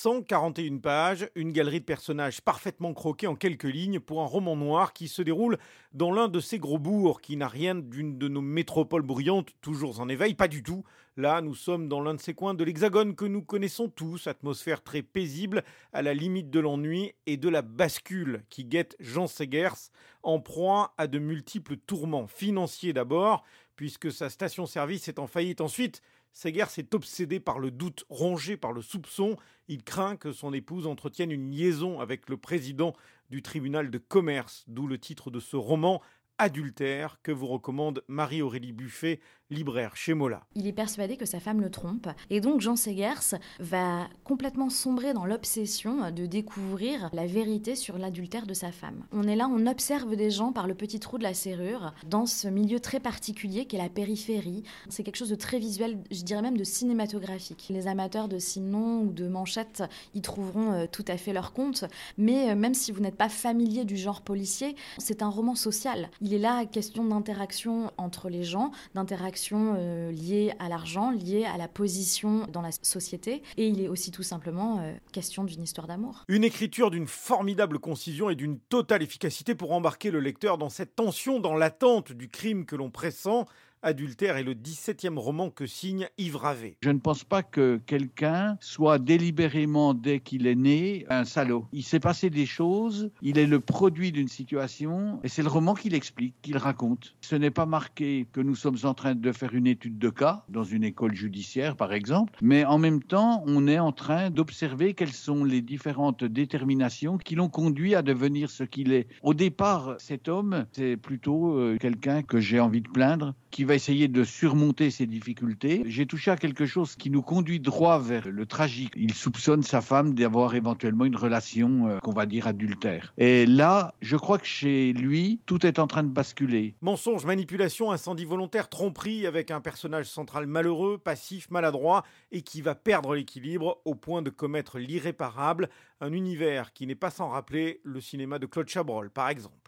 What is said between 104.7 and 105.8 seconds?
quelles sont les